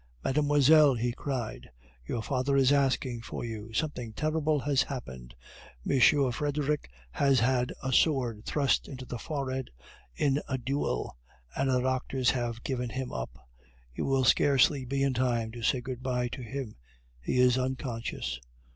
[0.25, 1.69] "Mademoiselle," he cried,
[2.07, 5.35] "your father is asking for you something terrible has happened!
[5.87, 6.31] M.
[6.31, 9.69] Frederic has had a sword thrust in the forehead
[10.15, 11.19] in a duel,
[11.55, 13.47] and the doctors have given him up.
[13.93, 16.77] You will scarcely be in time to say good bye to him!
[17.19, 18.39] he is unconscious."